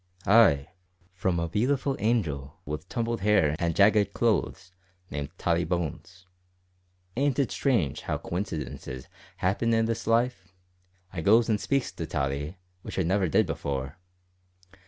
"Ay, 0.25 0.67
from 1.13 1.39
a 1.39 1.47
beautiful 1.47 1.95
angel 1.99 2.55
with 2.65 2.89
tumbled 2.89 3.21
hair 3.21 3.55
and 3.59 3.75
jagged 3.75 4.15
clothes 4.15 4.71
named 5.11 5.29
Tottie 5.37 5.63
Bones. 5.63 6.25
Ain't 7.15 7.37
it 7.37 7.51
strange 7.51 8.01
how 8.01 8.17
coincidences 8.17 9.07
happen 9.37 9.75
in 9.75 9.85
this 9.85 10.07
life! 10.07 10.51
I 11.13 11.21
goes 11.21 11.51
an' 11.51 11.59
speaks 11.59 11.91
to 11.91 12.07
Tottie, 12.07 12.57
which 12.81 12.97
I 12.97 13.03
never 13.03 13.27
did 13.27 13.45
before. 13.45 13.97